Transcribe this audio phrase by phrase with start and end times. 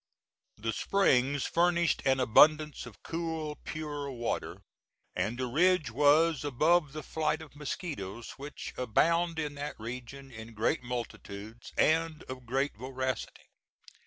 [0.57, 4.63] The springs furnished an abundance of cool, pure water,
[5.15, 10.55] and the ridge was above the flight of mosquitoes, which abound in that region in
[10.55, 13.51] great multitudes and of great voracity.